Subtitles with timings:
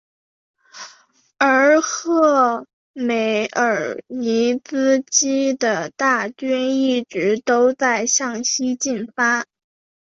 [1.37, 9.45] 而赫梅尔尼茨基的大军一直都在向西进发。